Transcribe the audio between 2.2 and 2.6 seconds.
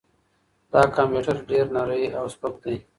سپک